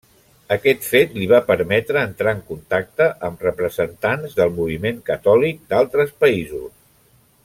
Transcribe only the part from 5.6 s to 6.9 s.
d’altres països.